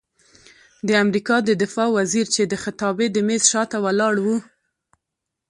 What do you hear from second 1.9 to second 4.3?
وزیر چې د خطابې د میز شاته ولاړ و،